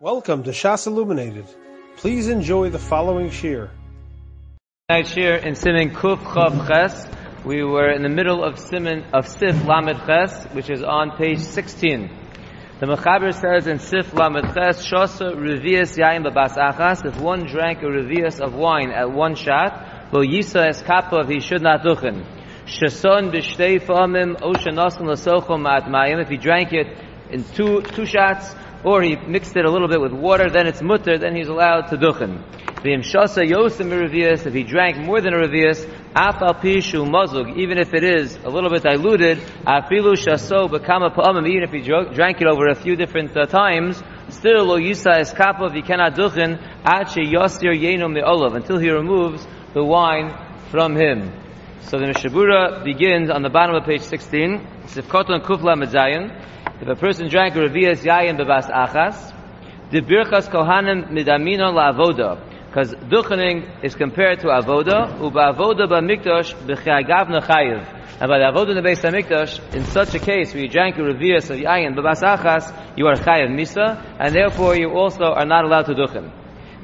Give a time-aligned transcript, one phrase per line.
[0.00, 1.46] Welcome to Shas Illuminated.
[1.96, 3.68] Please enjoy the following shir.
[4.88, 7.04] Tonight shir in Siman Kuf Chav Ches.
[7.44, 11.40] We were in the middle of Siman of Sif Lamed Ches, which is on page
[11.40, 12.10] 16.
[12.78, 17.82] The Mechaber says in Sif Lamed Ches, Shosa Revius Yain Babas Achas, if one drank
[17.82, 22.24] a Revius of wine at one shot, Lo Yisa Es Kapav, he should not duchen.
[22.66, 26.86] Shason B'shtei Fa'amim, Osha Nosan Lasocho Ma'at Mayim, if he drank it
[27.30, 28.54] in two, two shots,
[28.84, 31.88] or he mixed it a little bit with water, then it's mutter, then he's allowed
[31.88, 32.42] to duchen.
[32.82, 38.36] Yosim if he drank more than a revius, afal pishu mazug, even if it is
[38.44, 42.74] a little bit diluted, afilu shaso bekama pa'amim, even if he drank it over a
[42.76, 47.74] few different uh, times, still lo yisa eskapov, he cannot duchen, at she yosir
[48.12, 50.32] me'olav, until he removes the wine
[50.70, 51.32] from him.
[51.82, 55.74] So the Mishabura begins on the bottom of page 16, Sifkoton Kufla
[56.80, 59.34] if a person drank a revias yayin bebas achas,
[59.90, 62.38] the birchas kohanim midamino la'avoda,
[62.68, 67.82] because duchening is compared to avoda, uba avoda b'mikdash b'chagavna chayiv.
[68.20, 70.96] And by the avoda in the base hamikdash, in such a case where you drank
[70.98, 75.46] a revias of yayin bebas achas, you are chayiv misa, and therefore you also are
[75.46, 76.30] not allowed to duchen.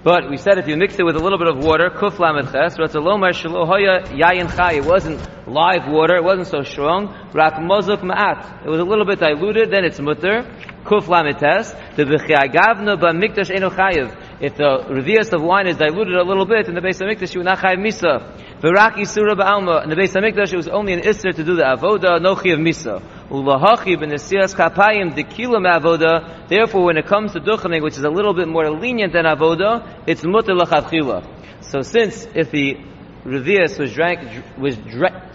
[0.04, 2.52] But we said if you mix it with a little bit of water, kuf lamed
[2.52, 4.74] ches, ratzalomar shalohoya yayin chai.
[4.74, 7.08] It wasn't live water, it wasn't so strong.
[7.32, 8.66] Rak mozuk ma'at.
[8.66, 10.44] It was a little bit diluted, then it's mutter.
[10.84, 11.72] Kuf lamed tes.
[11.96, 14.14] The b'chiagavna b'mikdash eno chayiv.
[14.40, 17.32] If the revius of wine is diluted a little bit in the base of mikdash,
[17.32, 18.20] you would not chayiv misa.
[18.60, 19.84] V'rak isura ba'alma.
[19.84, 22.34] In the base of mikdash, it was only an isser to do the avoda, no
[22.34, 23.02] chayiv misa.
[23.30, 26.46] Ulahachi b'nesias kapayim dekila avoda.
[26.48, 30.04] Therefore, when it comes to duchening, which is a little bit more lenient than avoda,
[30.06, 31.26] it's mutter lachavchila.
[31.62, 32.76] So since if the
[33.24, 34.20] revius was drank
[34.58, 34.76] was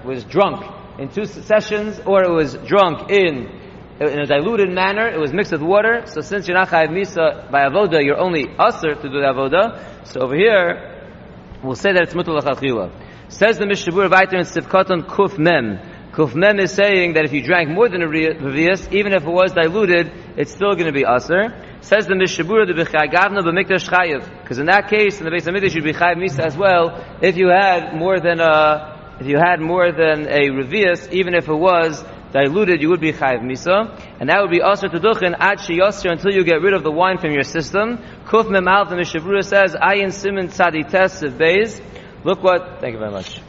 [0.06, 0.63] was drunk
[1.00, 3.59] in two sessions, or it was drunk in
[4.00, 6.03] in a diluted manner, it was mixed with water.
[6.05, 10.08] So since you're not chayiv misa by avoda, you're only usher to do the avoda.
[10.08, 11.11] So over here,
[11.61, 12.91] we'll say that it's lachavchila.
[13.28, 15.79] Says the Mishabur Vaiter in Sivkoton Kuf Mem.
[16.13, 19.29] Kuf Mem is saying that if you drank more than a revius, even if it
[19.29, 21.53] was diluted, it's still going to be aser.
[21.81, 24.41] Says the Mishabura the B'chagavna b'mikdash chayiv.
[24.41, 27.06] Because in that case, in the base of Mikdash, you'd be chayiv misa as well,
[27.22, 31.47] if you had more than a, if you had more than a revius, even if
[31.47, 35.35] it was diluted, you would be chayiv misa, and that would be aser to duchen
[35.38, 37.97] ad sheyosir until you get rid of the wine from your system.
[38.25, 41.81] Kuf Mem Al, the Mishabura says, ayin simin tzadi tes of beis.
[42.23, 43.41] Look what, thank you very much.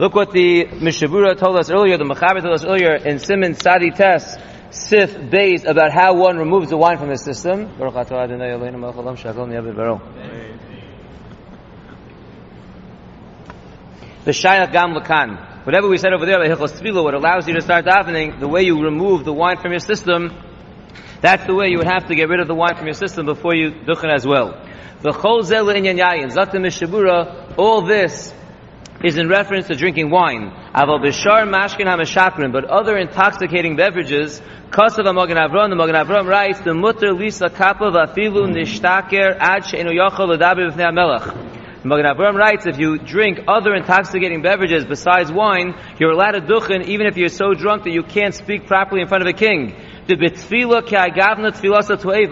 [0.00, 3.90] Look what the Mishabura told us earlier, the Mechaber told us earlier in simin Sadi
[3.90, 4.34] Tes,
[4.70, 7.68] Sif Beis, about how one removes the wine from his system.
[14.24, 15.49] The Shayach Gam Lakan.
[15.64, 18.48] Whatever we said over there, the Hilchos Tefillah, what allows you to start davening, the
[18.48, 20.32] way you remove the wine from your system,
[21.20, 23.26] that's the way you would have to get rid of the wine from your system
[23.26, 24.58] before you duchen as well.
[25.02, 28.32] The Chol Zel Inyan Yayin, Mishabura, all this
[29.04, 30.50] is in reference to drinking wine.
[30.74, 34.40] Aval bishar mashkin hamashakrin, but other intoxicating beverages.
[34.70, 39.90] Kasav Magen Avram, the Magen Avram writes, the mutter lisa kapav afilu nishtaker ad she'enu
[39.90, 41.84] yochel ledaber b'fnei hamelach.
[41.84, 46.84] Magen Avram writes, if you drink other intoxicating beverages besides wine, you're allowed to duchen
[46.86, 49.74] even if you're so drunk that you can't speak properly in front of a king.
[50.06, 50.16] The.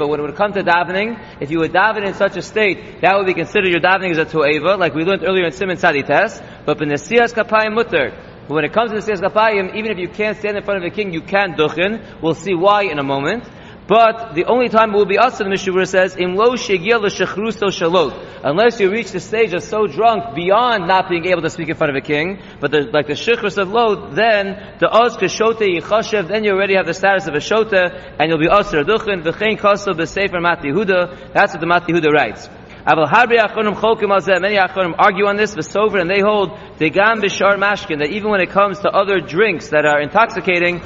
[0.08, 3.16] When it would come to davening, if you would daven in such a state, that
[3.16, 6.42] would be considered your davening as a tu'eva, like we learned earlier in Simon Sadites.
[6.66, 8.10] But b'nesiyas kapayim mutter.
[8.48, 10.94] When it comes to nesiyas kapayim, even if you can't stand in front of a
[10.94, 12.20] king, you can duchen.
[12.20, 13.48] We'll see why in a moment.
[13.88, 18.40] But the only time it will be us, the Mishnah says, Im lo shalot.
[18.44, 21.74] Unless you reach the stage of so drunk beyond not being able to speak in
[21.74, 25.80] front of a king, but the, like the shechrus of lot, then the oz kashote
[25.80, 29.22] yichashev, then you already have the status of a shota, and you'll be asr duchen,
[29.22, 31.32] v'chein kaso b'sefer Mateh Yehuda.
[31.32, 32.57] That's what the Mateh Yehuda writes.
[32.88, 38.40] Many achonim argue on this, v'sover, and they hold degam b'shar mashkin that even when
[38.40, 40.80] it comes to other drinks that are intoxicating.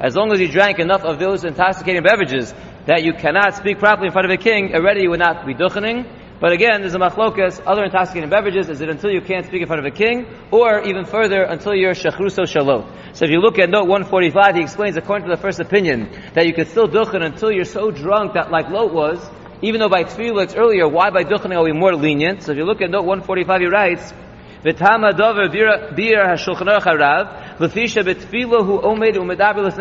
[0.00, 2.54] As long as you drank enough of those intoxicating beverages
[2.84, 5.54] that you cannot speak properly in front of a king, already you would not be
[5.54, 6.21] duchening.
[6.42, 9.68] But again, there's a machlokas, other intoxicating beverages, is it until you can't speak in
[9.68, 12.84] front of a king, or even further, until you're shechruso shalot.
[13.14, 16.48] So if you look at note 145, he explains, according to the first opinion, that
[16.48, 19.24] you could still duchen until you're so drunk that like Lot was,
[19.62, 22.42] even though by tefillah it's earlier, why by duchening are we more lenient?
[22.42, 24.12] So if you look at note 145, he writes,
[24.64, 25.52] Dover
[25.96, 26.38] bir harav
[28.84, 29.16] omed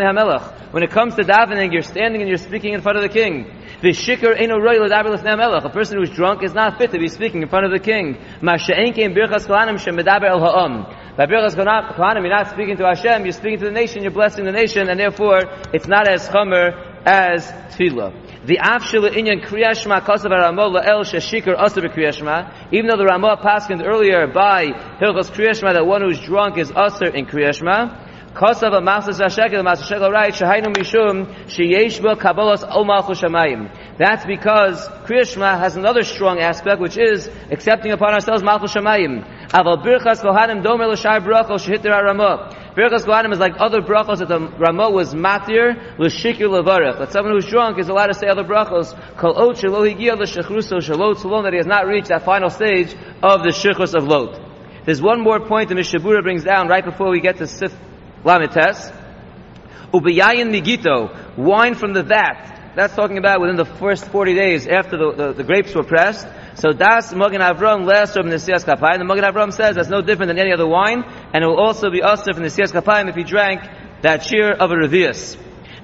[0.04, 0.72] hamelach.
[0.72, 3.46] When it comes to davening, you're standing and you're speaking in front of the king.
[3.82, 5.66] V'shikar eno roy l'daber l'snei hamelach.
[5.66, 8.18] A person who's drunk is not fit to be speaking in front of the king.
[8.42, 10.86] Masha'en kein birchas kolanim shemedaber el ha'am.
[11.18, 14.46] By Birchas Kohanim, you're not speaking to Hashem, you're speaking to the nation, you're blessing
[14.46, 15.42] the nation, and therefore
[15.74, 16.72] it's not as chomer
[17.06, 18.14] as tefillah.
[18.44, 22.74] The afshila inyan kriyashma kasav Ramah la'el sheshikar asav kriyashma.
[22.74, 24.66] Even though the Ramah passed in earlier by
[25.00, 28.10] Hilchos kriyashma that one who's drunk is asr in kriyashma.
[28.34, 30.34] Kosav Machatzis Hashekel, Machatzis Hashekel, right?
[30.34, 33.70] Shahainu Mishum, Sheyesh Bo Kabbalas Ol Malchus Shamayim.
[34.00, 39.50] That's because Kriyashma has another strong aspect, which is accepting upon ourselves Malchus Shamayim.
[39.50, 42.61] Aval Birchas Kohanim Domer L'Shai Brachos Shehit Ramah.
[42.76, 47.00] Birchas Kohanim is like other brachos that the Ramah was matir l'shikir levarech.
[47.00, 48.96] That someone who's drunk is allowed to say other brachos.
[49.18, 52.96] Kol ot shelo higia l'shechruso shalot tzulon that he has not reached that final stage
[53.22, 54.40] of the shechus of lot.
[54.86, 57.76] There's one more point the Mishabura brings down right before we get to Sif
[58.24, 58.96] Lamites.
[59.94, 62.74] Ubiyayin migito, wine from the vat.
[62.76, 66.26] That's talking about within the first 40 days after the, the, the grapes were pressed.
[66.56, 68.98] So das Magen Avram last from the Siyas Kapayim.
[68.98, 71.04] The Magen Avram says that's no different than any other wine,
[71.34, 73.62] and it will also be usher from the Siyas Kapayim if he drank
[74.02, 75.38] that shear of a revius.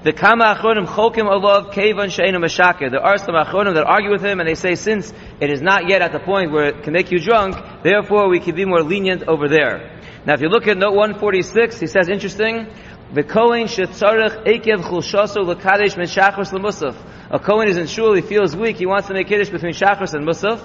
[0.04, 2.90] The Kama Achronim Chokim Olav Kevan Sheinu Meshakir.
[2.90, 5.88] There are some Achronim that argue with him and they say since it is not
[5.88, 8.82] yet at the point where it can make you drunk, therefore we can be more
[8.82, 9.98] lenient over there.
[10.24, 12.68] Now if you look at note 146, he says interesting,
[13.12, 16.94] the Kohen shetzarech ekev chulshaso lekadesh min shachris lemusaf.
[17.30, 20.14] A Kohen is in shul, he feels weak, he wants to make kiddush between shachris
[20.14, 20.60] and musaf.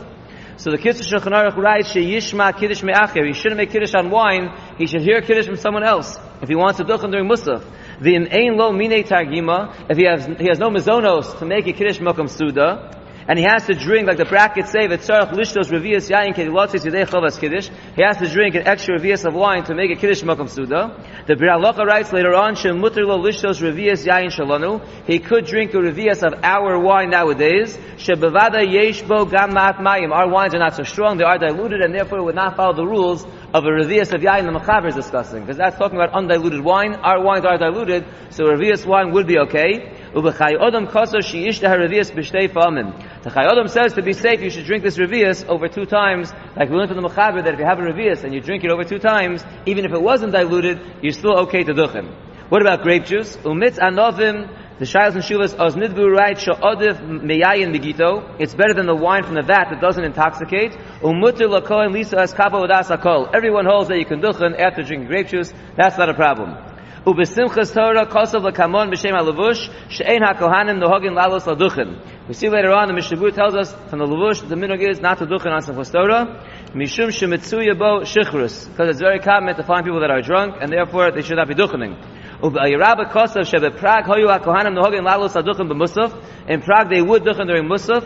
[0.57, 4.51] So the Kitzur Shulchan Aruch writes, "Sheyishma kiddush me'acher." He shouldn't make kiddush on wine.
[4.77, 7.63] He should hear kiddush from someone else if he wants to duchen during musaf.
[7.99, 9.73] The in ein lo mine targima.
[9.89, 13.45] If he has he has no mizonos to make a kiddush mokum suda, and he
[13.45, 17.69] has to drink, like the brackets say, v'tzarach lishtos revias yain kedilotzis yidei chavas kiddush.
[17.95, 20.99] He has to drink an extra revias of wine to make a kiddush makam suda.
[21.27, 24.85] The Bir writes later on, shem mutter lo lishtos revias yain shalanu.
[25.05, 27.77] He could drink a revias of our wine nowadays.
[27.97, 30.11] Shebevada yesh bo gam mayim.
[30.11, 32.85] Our wines are not so strong, they are diluted, and therefore would not follow the
[32.85, 35.41] rules of a revias of yain the Mechaber is discussing.
[35.41, 36.95] Because that's talking about undiluted wine.
[36.95, 39.93] Our wines are diluted, so a revias wine would be okay.
[40.13, 41.19] Koso
[42.51, 42.93] Famim.
[43.23, 46.69] The Chai says to be safe, you should drink this Revias over two times, like
[46.69, 48.71] we learned from the Mechaber that if you have a Revias and you drink it
[48.71, 52.13] over two times, even if it wasn't diluted, you're still okay to duchen.
[52.49, 53.35] What about grape juice?
[53.37, 58.35] Anovim the Shilas and Shuvas os nidbu right sha'odiv meyayin migito.
[58.39, 60.71] It's better than the wine from the vat that doesn't intoxicate.
[61.01, 63.29] Umutir lakoin lisa as kapa akol.
[63.35, 65.53] Everyone holds that you can duchen after drinking grape juice.
[65.77, 66.57] That's not a problem.
[67.05, 72.27] Ubesimchas Torah kosav lakamon b'shem halavush she'ein hakohanim nohogin lalos laduchen.
[72.27, 75.19] We see later on the Mishabur tells us from the lavush the minog is not
[75.19, 76.43] to duchen on Simchas Torah
[76.73, 80.71] mishum shemitzuya bo shichrus because it's very common to find people that are drunk and
[80.71, 81.95] therefore they should not be duchening.
[82.43, 82.65] In Prague
[86.89, 88.03] they would duchen during musaf.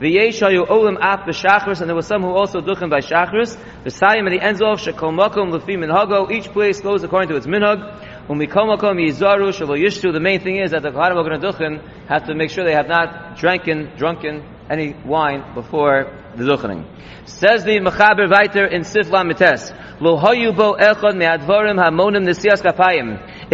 [0.00, 3.56] V'yeshayu olim af b'shachris, and there was some who also duchen by shachris.
[3.84, 6.30] V'sayim, and he ends off shekol mokum l'fi minhago.
[6.30, 8.00] Each place goes according to its minhag.
[8.26, 12.64] The main thing is that the Kohanim are going to duchen have to make sure
[12.64, 16.86] they have not drinking, drunken any wine before the duchening.
[17.26, 19.74] Says the Mechaber Viter in Sif Lamites,
[20.06, 20.12] If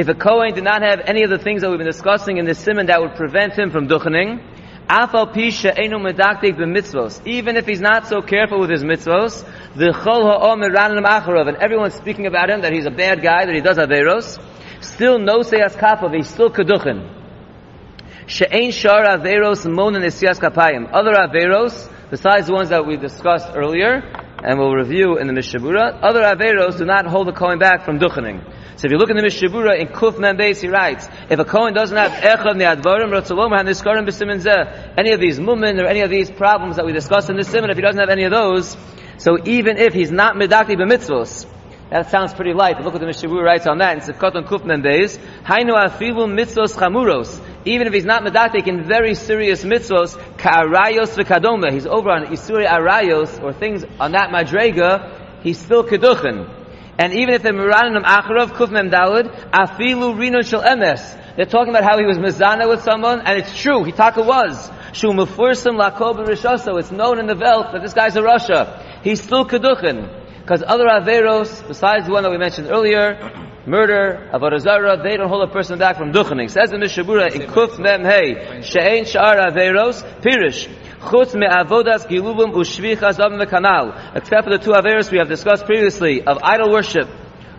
[0.08, 2.58] a Kohen did not have any of the things that we've been discussing in this
[2.58, 4.42] simon that would prevent him from duchening.
[7.24, 9.44] Even if he's not so careful with his mitzvos,
[9.76, 13.46] the chol ha'omer ranim acharov, and everyone's speaking about him that he's a bad guy,
[13.46, 14.36] that he does averos,
[14.80, 17.08] still no seyas kapav, he's still keduchen.
[18.26, 20.90] She'ein shar averos monin esiyas kapayim.
[20.92, 24.02] Other averos, besides the ones that we discussed earlier,
[24.42, 27.98] and we'll review in the Mishabura, other averos do not hold the Kohen back from
[27.98, 28.42] duchening.
[28.76, 31.74] So if you look in the Mishabura, in Kuf Membeis, he writes, if a Kohen
[31.74, 32.54] doesn't have Echad
[34.96, 37.70] any of these mumin or any of these problems that we discussed in this simon,
[37.70, 38.76] if he doesn't have any of those,
[39.18, 41.46] so even if he's not Medakti B'Mitzvos,
[41.90, 42.80] that sounds pretty light.
[42.80, 45.18] Look what the Mishabur writes on that in Sivkot and Kufnan days.
[45.44, 47.40] Hainu afilu mitzvos chamuros.
[47.64, 51.72] Even if he's not medatik in very serious mitzvos, ka'arayos v'kadoma.
[51.72, 56.56] He's over on isuri arayos, or things on that madrega, he's still keduchen.
[56.98, 61.36] And even if they're miranim acharov kufmem dalid, afilu rino shel emes.
[61.36, 64.70] They're talking about how he was mizana with someone, and it's true, he taka was.
[64.92, 66.78] Shu mefursim lakob rishoso.
[66.78, 69.02] It's known in the Welt that this guy's a rasha.
[69.02, 70.16] He's still keduchen.
[70.40, 75.48] Because other Averos, besides the one that we mentioned earlier, murder, Avodah they don't hold
[75.48, 76.50] a person back from duchening.
[76.50, 80.68] Says the Mishabura in Kuf Mem Hey, She'ein Sha'ar Averos, Pirish,
[81.00, 84.16] Chutz me'avodas gilubim u'shvichas am kanal.
[84.16, 87.08] Except for the two Averos we have discussed previously, of idol worship,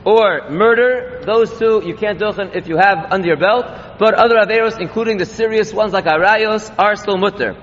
[0.05, 3.65] or murder, those two you can't duchen if you have under your belt,
[3.99, 7.55] but other Averos, including the serious ones like Arayos, are still mutter.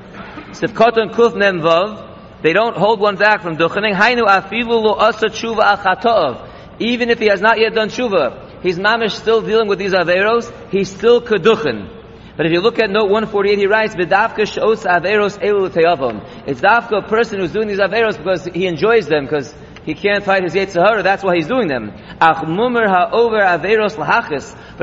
[0.51, 3.95] Sivkoton Kuf Mem Vav, they don't hold one back from duchening.
[3.95, 6.48] Hainu afilu lo asa tshuva achatov.
[6.79, 10.53] Even if he has not yet done tshuva, he's mamish still dealing with these averos,
[10.71, 11.95] he's still keduchen.
[12.37, 16.61] But if you look at note 148, he writes, "V'davka shos averos elu teyavam." It's
[16.61, 19.53] dafka a person who's doing these averos because he enjoys them, because
[19.89, 21.95] he can't fight his Yetzirah, that's why he's doing them.
[22.21, 22.47] But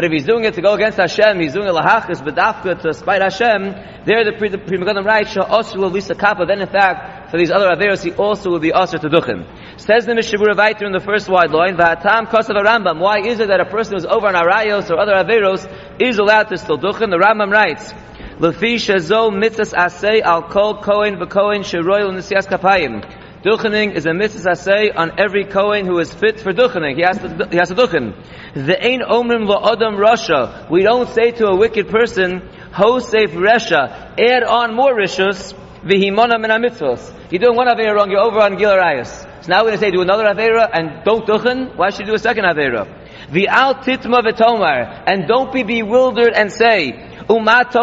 [0.03, 3.21] if he's doing it to go against Hashem, he's doing it lahachis, bedafka to spite
[3.21, 7.67] Hashem, there the Pri Megadim writes, sha'osru lisa kappa, then in fact, for these other
[7.67, 9.45] averos, he also will be osir to duchim.
[9.79, 13.00] Says the Mishabura Vaiter in the first wide line, V'atam kosav Rambam.
[13.00, 15.69] Why is it that a person who's over on Arayos or other averos
[16.01, 17.12] is allowed to still duchim?
[17.12, 17.93] The Rambam writes,
[18.39, 23.03] Lefi shazo mitzvahs asay al kol kohen v'kohen sheroyel nisias kapayim.
[23.46, 26.96] Duchening is a mitzvah say on every Kohen who is fit for duchening.
[26.96, 28.16] He has to, he has to duchen.
[28.56, 30.68] The ain omrim rasha.
[30.68, 32.42] We don't say to a wicked person,
[32.74, 37.14] ho seif resha, add on more rishus, v'himona min mitzvos.
[37.30, 39.44] You're doing one avera wrong, you're over on Gilarayas.
[39.44, 41.75] So now we're going to say do another avera and don't duchen.
[41.75, 42.88] Why should you do a second avera?
[43.32, 47.75] The al titma v'tomar, and don't be bewildered and say, who wants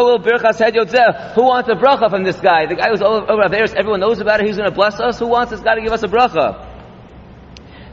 [1.68, 2.66] a bracha from this guy?
[2.66, 5.18] The guy who's over, Averis, everyone knows about it, he's going to bless us.
[5.18, 6.68] Who wants this guy to give us a bracha?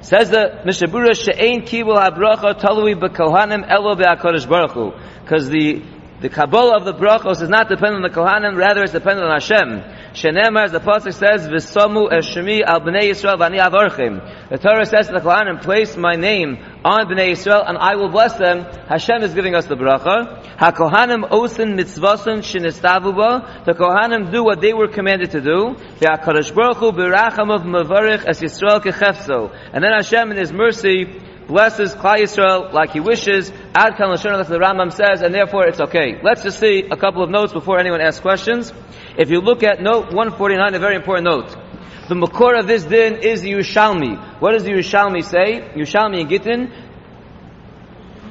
[0.01, 4.95] Says the Mishabura, She'ein kibul ha-bracha talui b'kohanim elo be'akadosh baruch.
[5.21, 5.83] Because the,
[6.21, 9.39] the Kabbalah of the brachos is not dependent on the Kohanim, rather it's dependent on
[9.39, 9.81] Hashem.
[10.11, 14.49] Shenemar, as the Pasuk says, V'somu eshemi al b'nei Yisrael v'ani avarchim.
[14.49, 18.09] The Torah says to the Kohanim, place my name on b'nei Yisrael and I will
[18.09, 18.65] bless them.
[18.89, 20.57] Hashem is giving us the bracha.
[20.57, 25.75] HaKohanim osin mitzvasim shinistavu The Kohanim do what they were commanded to do.
[26.01, 29.55] V'akadosh baruch hu b'racham of mavarich as Yisrael kechefso.
[29.71, 31.05] And then Hashem in His mercy
[31.49, 33.51] blesses Klal Yisrael like he wishes.
[33.73, 36.19] Ad kan what the Rambam says, and therefore it's okay.
[36.23, 38.71] Let's just see a couple of notes before anyone asks questions.
[39.17, 41.49] If you look at note 149, a very important note.
[42.07, 44.39] The makor of this din is the Yerushalmi.
[44.39, 45.71] What does the Yerushalmi say?
[45.75, 46.71] Yerushalmi and Gittin.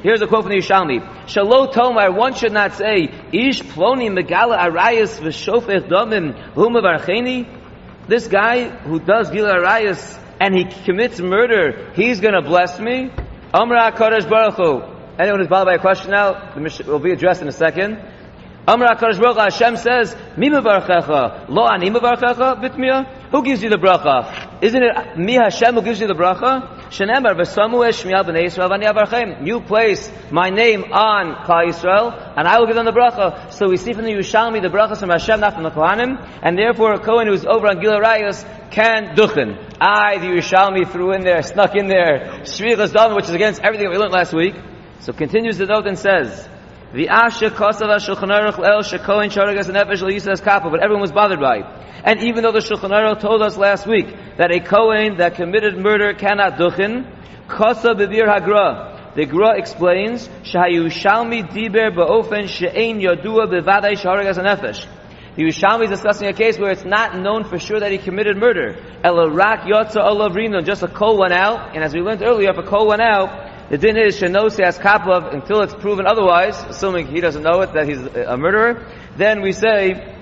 [0.02, 1.28] Here's a quote from the Yerushalmi.
[1.28, 7.52] Shalom Tomar, one should not say, Ish ploni megala arayas v'shofech domim humavarcheni.
[8.06, 13.10] This guy who does gila arayas and he commits murder, he's going to bless me?
[13.52, 14.94] Amra Kodesh Baruch.
[15.18, 16.54] Anyone who's bothered by a question now,
[16.86, 17.98] will be addressed in a second.
[18.68, 23.30] Amra HaKadosh Baruch Hashem says, Mi mevarchecha, lo ani mevarchecha, bitmiya?
[23.30, 24.62] Who gives you the bracha?
[24.62, 26.78] Isn't it me Hashem who gives you the bracha?
[26.90, 29.46] Shenemar v'samu eshmiel b'nei Yisrael v'ani avarchem.
[29.46, 33.54] You place my name on Klal Yisrael, and I will give them the bracha.
[33.54, 36.58] So we see from the Yerushalmi the brachas from Hashem, not from the Kohanim, and
[36.58, 39.67] therefore a Kohen who's over on Gil Rayos can duchen.
[39.80, 43.88] I, the Yerushalmi, threw in there, snuck in there, Shvichas Dam, which is against everything
[43.88, 44.54] we learned last week.
[45.00, 46.48] So continues the note and says,
[46.92, 51.38] the Asha Kosav Shulchan Aruch El Shekoin Sharagas Nefesh Yisrael's Kappa, but everyone was bothered
[51.38, 51.58] by.
[51.58, 51.66] it.
[52.02, 54.06] And even though the Shulchan Aruch told us last week
[54.38, 57.06] that a Kohen that committed murder cannot duchin,
[57.46, 59.14] Kosa Bibir Hagra.
[59.14, 64.86] The Gra explains, Shahayushalmi Diber Ba'ofen She'ein Yodua Bevadai Sharagas Nefesh.
[65.38, 68.36] The Yerushalmi is discussing a case where it's not known for sure that he committed
[68.36, 68.74] murder.
[69.04, 72.64] Elarak Yotza Olav just a coal went out, and as we learned earlier, if a
[72.64, 77.20] coal went out, the din is Shenosi as kapav until it's proven otherwise, assuming he
[77.20, 78.84] doesn't know it, that he's a murderer,
[79.16, 80.12] then we say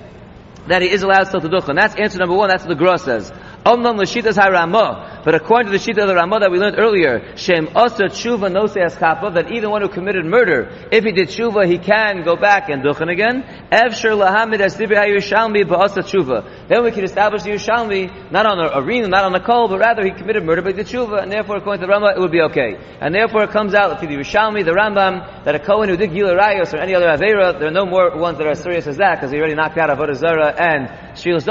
[0.66, 1.76] that he is allowed still to duchen.
[1.76, 3.32] That's answer number one, that's what the Gra says.
[3.64, 7.36] Omnam l'shitas haRamah, but according to the shita of the Ramah that we learned earlier,
[7.36, 11.66] shem asa tshuva noseas kappa, that even one who committed murder, if he did tshuva,
[11.66, 13.42] he can go back and duchen again.
[13.72, 16.68] Evshir lahamid as dibi hayushalmi ba'asa tshuva.
[16.68, 19.80] Then we can establish the Yerushalmi, not on a arena, not on a kol, but
[19.80, 22.30] rather he committed murder by the tshuva, and therefore according to the Ramah, it would
[22.30, 22.76] be okay.
[23.00, 26.12] And therefore it comes out through the Yerushalmi, the Rambam, that a Kohen who did
[26.12, 28.86] Gila Rayos or any other Avera, there are no more ones that are as serious
[28.86, 31.42] as that, because he already knocked out Avodah Zarah and Shil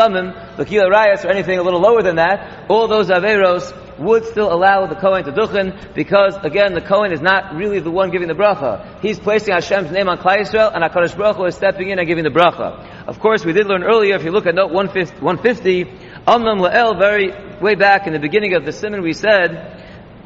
[0.56, 3.65] but Gila Rayos or anything a little lower than that, all those Averos
[3.98, 7.92] would still allow the Kohen to duchen, because again, the Kohen is not really the
[7.92, 9.02] one giving the bracha.
[9.02, 12.08] He's placing Hashem's name on Klal Yisrael, and HaKadosh Baruch Hu is stepping in and
[12.08, 13.08] giving the bracha.
[13.08, 17.32] Of course, we did learn earlier, if you look at note 150, Amnam La'el, very
[17.62, 19.84] way back in the beginning of the Simon, we said,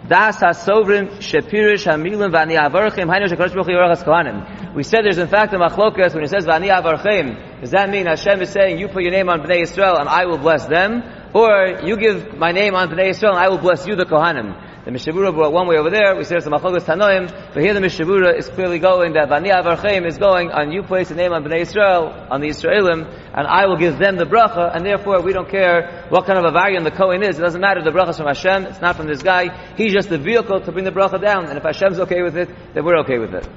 [0.07, 4.73] Das ha-sovrim shepirish ha-milim v'ani avarchim hainu.
[4.73, 7.61] We said there's in fact a machlokas when it says v'ani avarchim.
[7.61, 10.25] Does that mean Hashem is saying you put your name on Bnei Yisrael and I
[10.25, 11.03] will bless them?
[11.33, 14.83] Or you give my name on Bnei Yisrael and I will bless you the kohanim?
[14.85, 16.15] The Mishabura brought one way over there.
[16.15, 19.51] We said it's a Machlokas Tanoim, but here the Mishabura is clearly going that Vani
[19.51, 23.45] Avarchem is going on you place a name on Bnei Israel, on the Israelim, and
[23.45, 26.51] I will give them the bracha, and therefore we don't care what kind of a
[26.51, 27.37] variant the Kohen is.
[27.37, 27.83] It doesn't matter.
[27.83, 28.65] The bracha is from Hashem.
[28.65, 29.75] It's not from this guy.
[29.75, 32.49] He's just the vehicle to bring the bracha down, and if Hashem's okay with it,
[32.73, 33.47] then we're okay with it.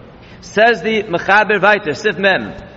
[0.43, 2.72] Says the Mechaber Viter, Sif Mem.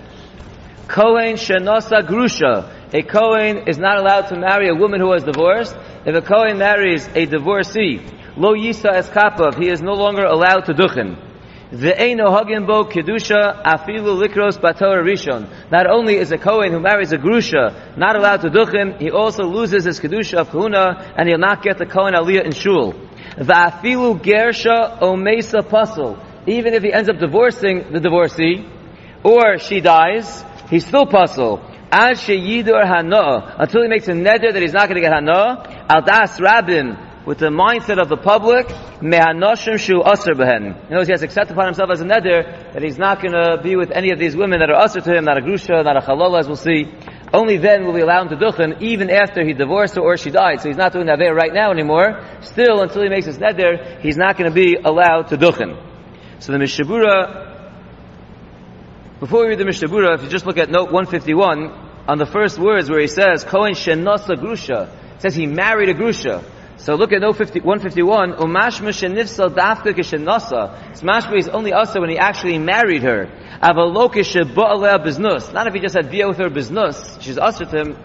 [0.88, 2.72] Kohen Shenosa Grusha.
[2.94, 5.76] A Kohen is not allowed to marry a woman who was divorced.
[6.06, 8.02] If a Kohen marries a divorcee,
[8.38, 9.56] Lo yisa es kapav.
[9.58, 11.18] He is no longer allowed to duchen.
[15.72, 19.46] Not only is a Kohen who marries a grusha not allowed to duchen, he also
[19.46, 22.94] loses his kedusha of kahuna, and he'll not get the Kohen aliyah in shul.
[23.38, 26.20] Va'afilu gersha omesa pasul.
[26.46, 28.64] Even if he ends up divorcing the divorcee,
[29.24, 31.60] or she dies, he's still pasul.
[31.92, 35.86] As sheyidur hana, until he makes a neder that he's not going to get hana,
[35.90, 38.68] al das rabin, with the mindset of the public,
[39.02, 40.66] mehanoshim shu aser behen.
[40.66, 43.34] In other words, he has accepted upon himself as a neder that he's not going
[43.34, 45.84] to be with any of these women that are aser to him, not a grusha,
[45.84, 46.86] not a chalola, as we'll see.
[47.34, 50.30] Only then will we allow him to duchen, even after he divorced her or she
[50.30, 50.62] died.
[50.62, 52.24] So he's not doing that there right now anymore.
[52.42, 55.82] Still, until he makes his neder, he's not going to be allowed to duchen.
[56.40, 57.55] So the Mishabura,
[59.26, 61.72] before we read the Mishabura, if you just look at note 151,
[62.08, 66.44] on the first words where he says, Kohen shenasa grusha, says he married a grusha.
[66.78, 70.92] So look at note 50, 151, umashma shenifsal dafka kishenasa.
[70.92, 73.26] It's is only also when he actually married her.
[73.64, 75.52] Avalokish biznus.
[75.52, 77.20] Not if he just had via with her biznus.
[77.20, 77.98] She's usher to him.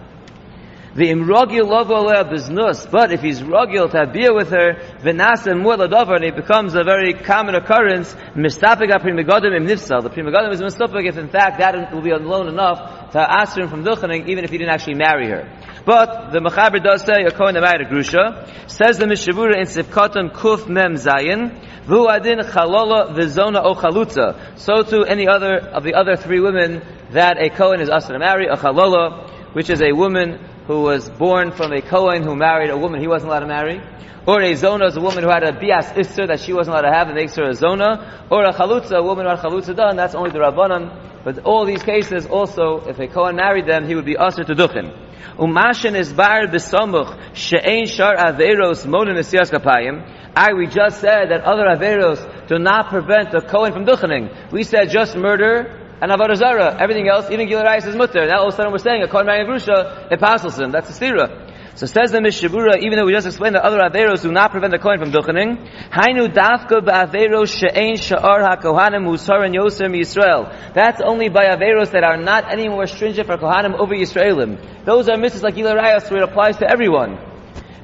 [0.93, 2.89] The imrogil lovo biznus.
[2.91, 7.13] But if he's rogil to have with her, vinasa mu'ladavar, and it becomes a very
[7.13, 10.03] common occurrence, mistapik Pri Megadim im nifsal.
[10.03, 13.57] The Pri Megadim is mistapik if in fact that will be alone enough to ask
[13.57, 15.49] him from duchening, even if he didn't actually marry her.
[15.85, 18.69] But the Mechaber does say a Kohen married a Grusha.
[18.69, 21.57] Says the Mishavura in Sifkatan Kuf Mem Zayin.
[21.85, 24.59] Vu adin chalola v'zona o chalutza.
[24.59, 26.81] So to any other of the other three women
[27.11, 31.09] that a Kohen is asked to marry, a chalola, which is a woman who was
[31.09, 33.81] born from a Kohen who married a woman he wasn't allowed to marry.
[34.25, 36.89] Or a zona is a woman who had a bias isser that she wasn't allowed
[36.89, 38.25] to have and makes her a zona.
[38.29, 41.23] Or a chalutza, a woman who had chalutza done, that's only the rabbanon.
[41.25, 44.55] But all these cases also, if a Kohen married them, he would be usher to
[44.55, 44.95] duchen.
[45.35, 50.07] Umashin is bar b'samuch she'ein shar averos monin esiyas kapayim.
[50.37, 54.51] I, we just said that other averos do not prevent the Kohen from duchening.
[54.53, 56.77] We said just murder and avodah zarah.
[56.79, 58.25] Everything else, even gilarayis is mutter.
[58.25, 60.71] Now all of a sudden we're saying a Kohen marrying a grusha, it passes him.
[60.71, 61.49] That's a stira.
[61.75, 64.71] So says the Mishabura, even though we just explained that other Averos do not prevent
[64.71, 70.73] the coin from duchening, Hainu dafka ba'averos she'ein sha'ar ha'kohanim musar and yoser Yisrael.
[70.73, 74.85] That's only by Averos that are not any more stringent for Kohanim over Yisraelim.
[74.85, 77.17] Those are misses like Yilarayas where it applies to everyone.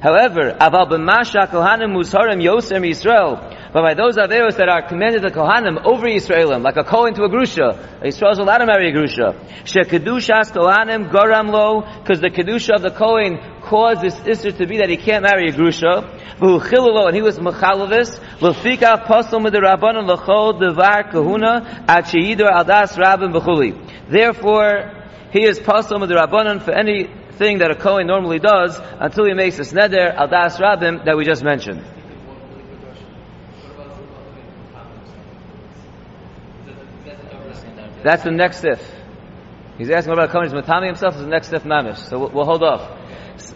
[0.00, 3.57] However, aval b'masha kohanim musarim yoser Yisrael.
[3.70, 7.24] But by those averos that are commanded to kohanim over Yisraelim, like a kohen to
[7.24, 9.36] a grusha, a Yisrael is allowed to marry a grusha.
[9.64, 14.66] She kedushas kohanim goram lo, because the kedusha of the kohen caused this issue to
[14.66, 16.02] be that he can't marry a grusha.
[16.40, 18.18] and he was mechalavis.
[18.40, 19.06] L'fika
[19.50, 23.76] the rabbanon l'chol devar kahuna at sheyidur aldas rabbin b'chuli.
[24.08, 24.94] Therefore,
[25.30, 29.74] he is the rabbanon for anything that a kohen normally does until he makes this
[29.74, 31.97] neder aldas rabbin that we just mentioned.
[38.02, 38.80] That's the next if.
[39.76, 40.50] He's asking about Kohen.
[40.50, 41.98] Matami himself is the next if mamish.
[42.08, 42.96] So we'll, we'll hold off.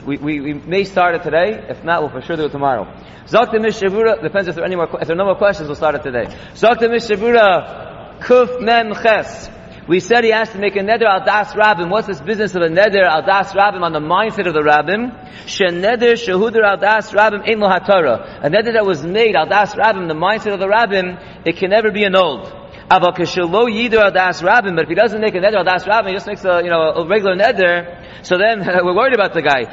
[0.05, 1.65] We, we, we, may start it today.
[1.69, 2.85] If not, we'll for sure do it tomorrow.
[3.27, 5.77] Zakta Mishavura, depends if there are any more, if there are no more questions, we'll
[5.77, 6.27] start it today.
[6.55, 9.51] Zakta Mishavura, Kuf Mem Ches.
[9.89, 11.91] We said he has to make a neder al das rabbim.
[11.91, 15.11] What's this business of a neder al das rabbim on the mindset of the rabbim?
[15.47, 17.61] She neder shehuder al das rabbim ein.
[17.63, 21.71] A neder that was made al das rabbim, the mindset of the rabbim, it can
[21.71, 22.62] never be annulled.
[23.01, 26.93] But if he doesn't make a neder das rabbin, he just makes a you know
[26.93, 28.03] a regular neder.
[28.23, 29.65] So then we're worried about the guy.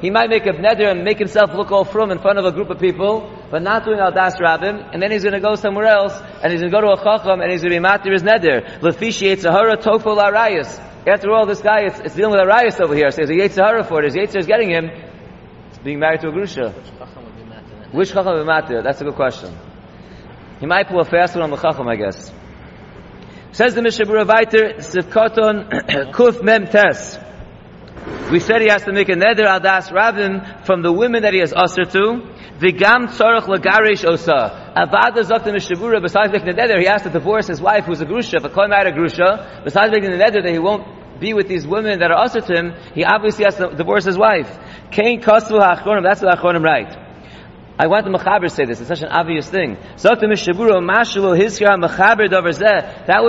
[0.00, 2.52] He might make a neder and make himself look all from in front of a
[2.52, 4.76] group of people, but not doing al das rabin.
[4.92, 7.02] And then he's going to go somewhere else, and he's going to go to a
[7.02, 8.80] chacham, and he's going to be matir his neder.
[8.80, 10.78] Lefishi yitzahara tofu larayas.
[11.04, 13.10] After all, this guy, it's, it's dealing with a rayas over here.
[13.10, 14.12] So there's a yitzahara for it.
[14.12, 14.90] His yitzahara is getting him.
[15.82, 16.72] Being married to a grusha.
[17.92, 18.84] Which chacham would be matir?
[18.84, 19.69] That's a good question.
[20.60, 22.30] He might pull a fast one on the Chacham, I guess.
[23.52, 27.18] Says the Mishabura Viter, Sivkoton Kuf Mem Tes.
[28.30, 31.40] We said he has to make a neder adas rabin from the women that he
[31.40, 32.22] has usher to.
[32.60, 34.72] Vigam tzorach lagarish osa.
[34.76, 38.02] Avada zok the Mishabura, besides making the neder, he has to divorce his wife who's
[38.02, 38.36] a grusha.
[38.36, 41.48] If a kohen married a grusha, besides making the neder that he won't be with
[41.48, 44.58] these women that are usher to him, he obviously has to divorce his wife.
[44.90, 46.99] Kain kasu ha'achronim, that's what ha'achronim right.
[47.80, 48.78] I want the Mechaber say this.
[48.80, 49.78] It's such an obvious thing.
[50.02, 50.30] That which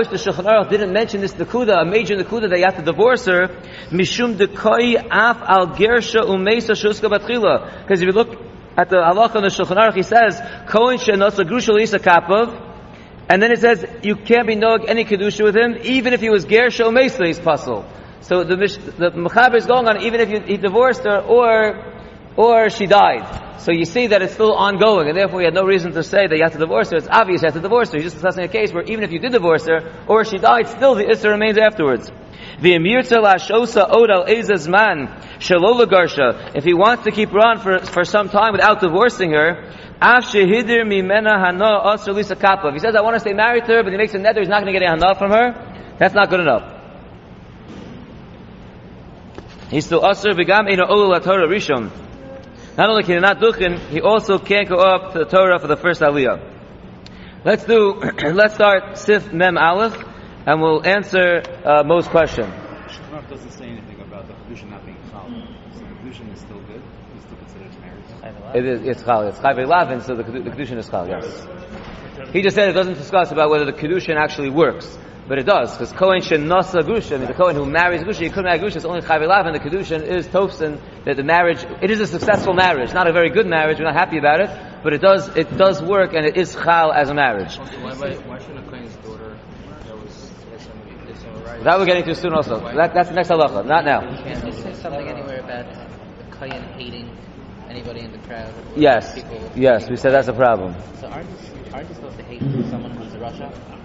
[0.09, 3.23] the Shulchan Aruch didn't mention this Nakuda, a major Nakuda that you have to divorce
[3.27, 3.47] her.
[3.91, 7.83] Mishum Dekoi Af Al Gersha Umesa Shuska Batchila.
[7.83, 8.41] Because if you look
[8.75, 12.53] at the halacha in the Shulchan Aruch, he says Kohen Shenosa Grushal Isa Kapov.
[13.29, 16.29] And then it says you can't be nog any kedusha with him, even if he
[16.29, 17.85] was Gersha Umesa, he's puzzle.
[18.19, 22.00] So the the Mechaber is going on even if he divorced her or
[22.37, 23.59] or she died.
[23.61, 26.25] So you see that it's still ongoing, and therefore you had no reason to say
[26.25, 26.97] that you have to divorce her.
[26.97, 27.97] It's obvious you have to divorce her.
[27.97, 30.67] You're just discussing a case where even if you did divorce her, or she died,
[30.67, 32.11] still the Issa remains afterwards.
[32.63, 32.73] If
[36.63, 39.63] he wants to keep her on for, for some time without divorcing her,
[40.03, 40.31] if he
[42.79, 44.63] says, I want to stay married to her, but he makes a nether, he's not
[44.63, 45.53] going to get a hana from her,
[45.99, 46.63] that's not good enough.
[49.69, 51.91] He's still asr v'gam ina olu Torah rishon.
[52.81, 55.67] Not only can he not duchen, he also can't go up to the Torah for
[55.67, 56.41] the first aliyah.
[57.45, 57.93] Let's do,
[58.33, 59.95] let's start Sif Mem Aleph,
[60.47, 62.51] and we'll answer uh, most question.
[63.29, 65.29] Doesn't say anything about the kedusha not being chal.
[65.75, 66.81] So the kedusha is still good.
[67.15, 68.55] It's still considered marriage.
[68.55, 71.47] It is, it's chal, it's chai lavin, so the, the kedushin is chal, yes.
[72.33, 74.97] He just said it doesn't discuss about whether the kedushin actually works.
[75.27, 78.23] But it does, because Kohen shen nasa gusha, I mean the Kohen who marries gusha,
[78.23, 81.63] he couldn't marry gusha, it's only chayv and the kedushin is tofsin, that the marriage,
[81.81, 84.49] it is a successful marriage, not a very good marriage, we're not happy about it,
[84.83, 87.55] but it does, it does work and it is chal as a marriage.
[87.55, 89.37] Why, why, why shouldn't a Kohen's daughter
[89.85, 91.63] that was has somebody, has someone right?
[91.63, 92.59] That we're getting to soon also.
[92.59, 94.01] That, that's the next halacha, not now.
[94.23, 95.69] Can't you say something anywhere about
[96.17, 97.15] the Kohen hating
[97.69, 98.51] anybody in the crowd?
[98.75, 100.75] Yes, People, yes, we said that's a problem.
[100.99, 101.37] So aren't you,
[101.73, 103.77] aren't you supposed to hate someone who's a rasha?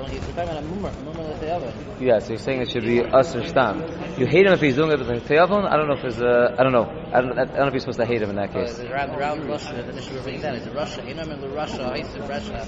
[0.00, 1.74] Someone you're talking about a mummer, mummer like the other.
[2.00, 3.80] Yes, you're saying it should be us or stam.
[4.18, 5.70] You hate him if he's doing it with a teyavon?
[5.70, 6.88] I don't know if it's, uh, I don't know.
[7.12, 8.78] I don't, I don't know if you're supposed to hate him in that case.
[8.78, 11.04] the round, the round Russia, the issue we're bringing Russia.
[11.06, 12.66] You know, remember Russia, I used to Russia.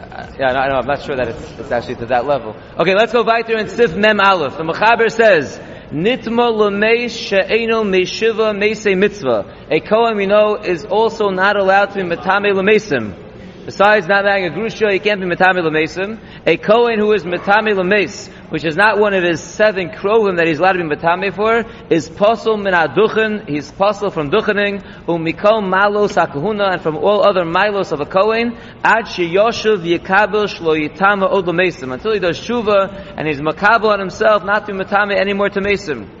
[0.00, 2.54] Uh, yeah, no, no, I'm not sure that it's, it's actually to that level.
[2.78, 4.56] Okay, let's go weiter in Sif Mem Aleph.
[4.56, 5.58] The Mechaber says,
[5.90, 9.66] Nitma lemeis she'eno meishiva meisei mitzvah.
[9.72, 13.29] A Kohen we know is also not allowed to be metame lemesim.
[13.70, 16.18] Besides not marrying a grusha, he can't be metame lemesim.
[16.44, 20.48] A Kohen who is metame lemes, which is not one of his seven krovim that
[20.48, 23.48] he's allowed to be metame for, is posel min aduchen.
[23.48, 28.58] He's posel from duchening, umikol malos hakahuna, and from all other milos of a Kohen,
[28.82, 31.92] ad sheyoshuv yikabel shlo yitama od lemesim.
[31.92, 35.60] Until he does shuva, and he's makabel on himself not to be metame anymore to
[35.60, 36.19] mesim.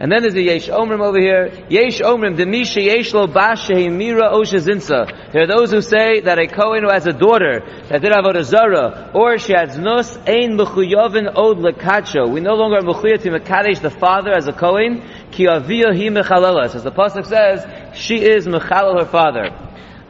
[0.00, 1.66] And then there's a Yesh Omrim over here.
[1.68, 5.32] Yesh Omrim, Demisha Yesh Lo Bashe Mira Osha Zinsa.
[5.32, 8.44] There are those who say that a Kohen who has a daughter that did Avodah
[8.44, 12.30] Zarah, or she has Nus, Ein Mechuyovin Od Lekacho.
[12.30, 16.22] We no longer are Mechuya to Mekadesh the father as a Kohen, Ki Aviyah Hi
[16.22, 16.76] Mechalelas.
[16.76, 17.66] As the Pasuk says,
[17.98, 19.50] she is Mechalel her father.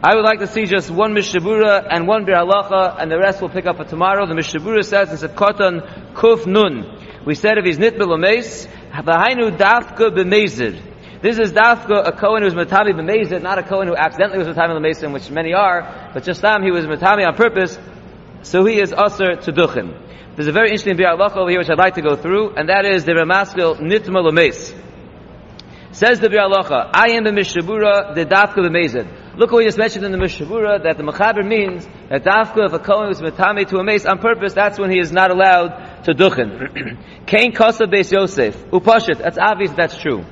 [0.03, 3.41] I would like to see just one Mishabura and one Bir Halacha, and the rest
[3.41, 4.27] we'll pick up for tomorrow.
[4.27, 7.25] The Mishabura says in Sepkotan Kuf Nun.
[7.25, 8.78] We said if he's nit b'lameis, v'hainu dafka b'mezid.
[8.99, 9.07] This
[11.39, 15.13] is dafka, a Kohen who's matami b'mezid, not a Kohen who accidentally was matami b'mezid,
[15.13, 17.79] which many are, but just them, he was matami on purpose,
[18.43, 19.95] so he is usher to duchen.
[20.35, 22.85] There's a very interesting bi'alacha over here which I'd like to go through, and that
[22.85, 24.75] is the Ramaskil nitma l'meis.
[25.93, 29.07] Says the bi'alacha, I am the Mishabura, the dafka b'mezid.
[29.39, 32.73] Look what we just mentioned in the Mishabura, that the Mechaber means that dafka, if
[32.73, 36.03] a Kohen was matami to a mace on purpose, that's when he is not allowed
[36.07, 36.99] to duchen.
[37.27, 38.57] Kain kosa beis Yosef.
[38.73, 39.19] Upashit.
[39.19, 40.25] That's obvious that's true.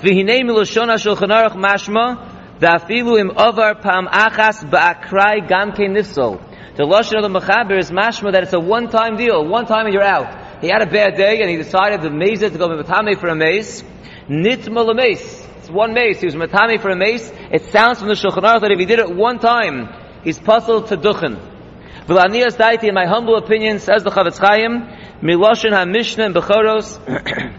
[0.00, 6.40] V'hinei miloshon ha-shulchan aruch mashma v'afilu im avar pam achas ba'akrai gam kein nifsol.
[6.76, 9.46] The lashon of the mechaber is mashma that it's a one-time deal.
[9.46, 10.62] One time and you're out.
[10.62, 13.34] He had a bad day and he decided the maze to go matame for a
[13.34, 13.84] mace.
[14.30, 15.47] Nitma mace.
[15.70, 16.20] One mace.
[16.20, 17.30] He was matame for a mace.
[17.50, 19.88] It sounds from the shulchan aruch that if he did it one time,
[20.24, 21.38] he's puzzled to duchen.
[22.06, 24.88] V'lanias daiti, in my humble opinion, says the Chafetz Chaim,
[25.20, 26.98] miloshin ha-mishnah in Bechoros,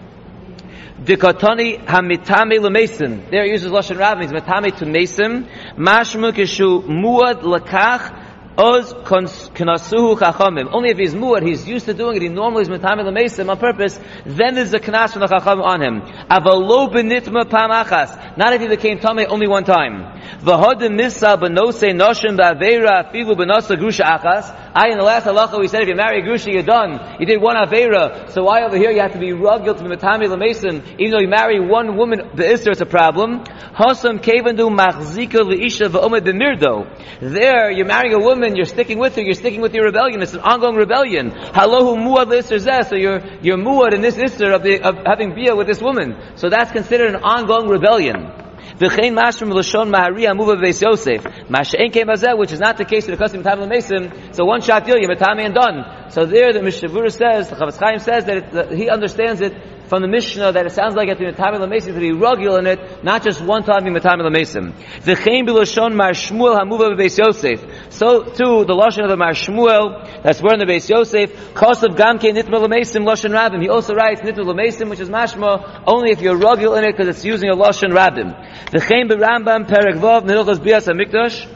[1.04, 3.30] dikotoni ha-mitame l'mesim.
[3.30, 8.19] There he uses Lashon Rav, means mitame to mesim, mashmu kishu muad lakach,
[8.60, 10.70] oz knasuhu chachamim.
[10.72, 13.58] Only if he's muad, he's used to doing it, he normally is mitame l'mesim on
[13.58, 16.02] purpose, then there's a knas from the chachamim on him.
[16.02, 18.38] Avalo benitma pam achas.
[18.38, 20.19] Not if he became tame only one time.
[20.38, 24.56] V'hodim misa b'nosei noshim ba'aveira afilu b'nosa grusha achas.
[24.74, 27.18] I, in the last halacha, we said if you marry grusha, you're done.
[27.20, 28.30] You did one aveira.
[28.32, 31.20] So why over here you have to be rugged to be matami l'mesim, even though
[31.20, 33.44] you marry one woman, the isser, is a problem.
[33.74, 36.88] Hosam kevandu machzika l'isha v'omed b'mirdo.
[37.20, 40.22] There, you're marrying a woman, you're sticking with her, you're sticking with your rebellion.
[40.22, 41.32] It's an ongoing rebellion.
[41.32, 42.88] Halohu muad l'isser zeh.
[42.88, 46.16] So you're, you're muad in this isser of, the, of having bia with this woman.
[46.36, 48.39] So that's considered an ongoing rebellion.
[48.78, 51.24] V'chein mashrim l'shon mahari amuva b'beis Yosef.
[51.50, 54.36] Azeh, which is not the case in the custom of Tam Mesim.
[54.36, 56.12] So one shot you're matami and done.
[56.12, 59.54] So there the Mishavura says, the Chafetz Chaim says that, it, that he understands it
[59.90, 62.68] from the Mishnah that it sounds like at the Matamil Mesim to be rugul in
[62.68, 64.74] it, not just one time being Matamil Mesim.
[65.02, 67.60] V'chein biloshon Mar Shmuel hamuva b'Beis Yosef.
[67.92, 71.98] So too the lashon of the Mar Shmuel that's where in the Beis Yosef kosav
[71.98, 73.62] gamke nitmel Mesim lashon rabim.
[73.62, 77.08] He also writes nitmel Mesim, which is mashma only if you're rugul in it because
[77.08, 78.36] it's using a lashon rabim.
[78.72, 81.48] V'chein b'Rambam perek vav nilchos bias hamikdash.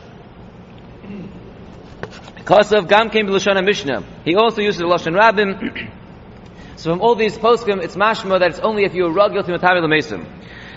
[2.46, 4.04] Kosav gamke b'lashon Mishnah.
[4.26, 5.90] He also uses the lashon rabim.
[6.76, 10.28] So from all these poskim, it's mashma that it's only if you're rugil to matami.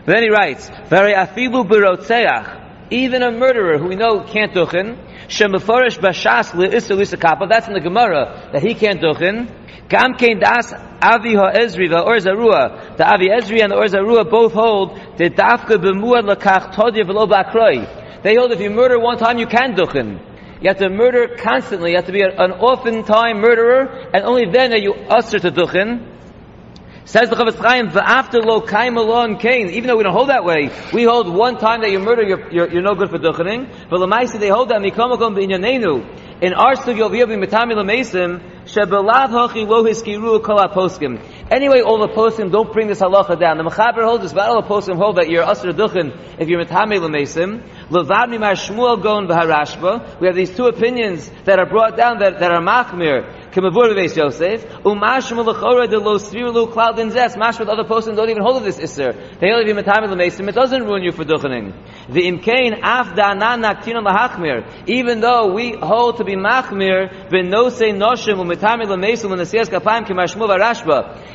[0.05, 5.99] But then he writes, "Very b'rotzeach, even a murderer who we know can't duchen, shemeforish
[5.99, 9.49] bashas le'isur lisakapa, that's in the Gemara, that he can't duchen,
[9.89, 14.53] gam kein das avi ha'ezri va'or zarua, the avi ezri and the or zarua both
[14.53, 18.23] hold, that dafka b'muad lakach todya v'lo ba'kroi.
[18.23, 20.21] They hold if you murder one time, you can duchen.
[20.61, 21.91] You have to murder constantly.
[21.91, 25.51] You have to be an often time murderer, and only then are you usher to
[25.51, 26.16] duchen.
[27.07, 29.71] Says the Chafetz Chaim, after lo kaim alon kain.
[29.71, 32.53] Even though we don't hold that way, we hold one time that you murder, you're,
[32.53, 33.71] you're, you're no good for duchening.
[33.89, 36.43] But the lemaisi they hold that mikamakom b'inyanenu.
[36.43, 41.23] In our study of Yobi Mitami Lamesim, Shebelav Hachi Lo Hiskiru Kol Poskim.
[41.49, 43.59] Anyway, all the poskim don't bring this halacha down.
[43.59, 46.65] The Mechaber holds this, but all the poskim hold that you're Asr Duchen if you're
[46.65, 47.63] Mitami Lamesim.
[47.89, 50.21] Levadmi Mar Shmuel Gon V'Harashba.
[50.21, 53.53] We have these two opinions that are brought down that, that are Machmir.
[53.53, 57.37] Kemavur Beis Yosef, Umashma Lechora de Lo Svir Lo Cloud in Zes.
[57.37, 59.39] Mashma the other poskim don't even hold of this Isser.
[59.39, 60.49] They only be Mitami Lamesim.
[60.49, 61.73] It doesn't ruin you for Duchening.
[62.09, 64.89] The Imkain Af Danan Naktinon Lahachmir.
[64.89, 68.37] Even though we hold to be machmir v'nose noshim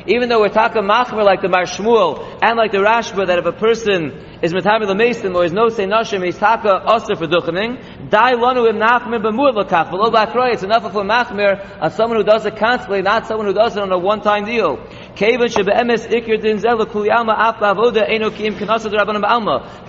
[0.06, 3.46] Even though we're talking machmir like the Mar Shmuel and like the rashba, that if
[3.46, 4.10] a person
[4.42, 7.78] is mitami l'meisim or is no say noshim, he's taka osir for duchening.
[8.10, 10.54] Dai lanu im nachmir b'muad l'kach v'lo b'akroy.
[10.54, 13.82] It's enough for machmir as someone who does it constantly, not someone who does it
[13.82, 14.78] on a one-time deal.
[15.14, 15.38] Because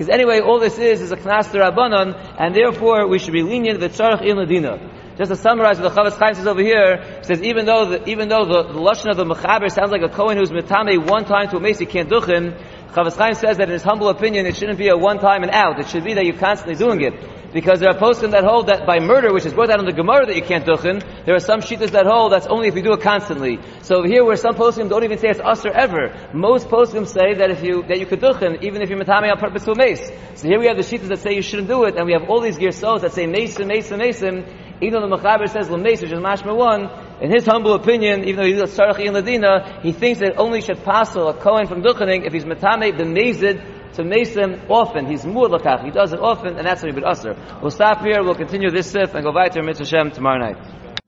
[0.09, 4.21] anyway, all this is is a knas d'rabbanan, and therefore we should be lenient v'tzarech
[4.21, 5.02] in ladina.
[5.17, 8.29] Just to summarize what the Chafetz Chaim says over here, says even though the, even
[8.29, 11.49] though the, the lashon of the mechaber sounds like a kohen who's mitame one time
[11.49, 12.57] to a mace can't duchen,
[12.93, 15.51] Chafetz Chaim says that in his humble opinion it shouldn't be a one time and
[15.51, 15.79] out.
[15.79, 17.13] It should be that you're constantly doing it.
[17.53, 19.93] Because there are poskim that hold that by murder, which is brought out in the
[19.93, 22.81] Gemara that you can't duchen, there are some shittas that hold that's only if you
[22.81, 23.59] do it constantly.
[23.83, 27.51] So here where some poskim don't even say it's usher ever, most poskim say that
[27.51, 30.11] if you, that you could duchen, even if you're matame on purpose to a mace.
[30.33, 32.27] So here we have the shittas that say you shouldn't do it, and we have
[32.27, 34.45] all these girsos that say mason, mason, mason,
[34.83, 38.35] even though the Mechaber says Lameis, which is Mashma 1, in his humble opinion, even
[38.37, 41.81] though he's a Sarach in Ladina, he thinks that only should pass a Kohen from
[41.81, 45.05] Duchening if he's Matame b'mezid to Mason often.
[45.05, 45.83] He's more lakach.
[45.83, 47.35] He does it often, and that's what he would usher.
[47.61, 48.23] We'll stop here.
[48.23, 50.57] We'll continue this sif and go back to Mitzvah Shem tomorrow night.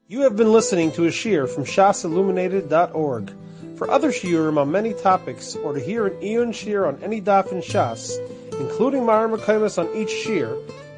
[0.07, 3.33] You have been listening to a shear from shasilluminated.org.
[3.75, 7.51] For other shiurim on many topics, or to hear an Eon shear on any daf
[7.51, 8.17] in Shas,
[8.57, 10.55] including Mara Makaimas on each shear,